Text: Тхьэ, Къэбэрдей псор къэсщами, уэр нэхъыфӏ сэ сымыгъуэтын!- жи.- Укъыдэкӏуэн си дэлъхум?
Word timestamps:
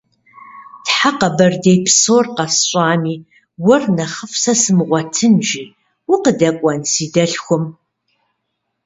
Тхьэ, 0.85 1.11
Къэбэрдей 1.19 1.79
псор 1.85 2.25
къэсщами, 2.35 3.15
уэр 3.65 3.83
нэхъыфӏ 3.95 4.37
сэ 4.41 4.53
сымыгъуэтын!- 4.61 5.43
жи.- 5.47 5.63
Укъыдэкӏуэн 6.13 6.81
си 6.91 7.05
дэлъхум? 7.13 7.63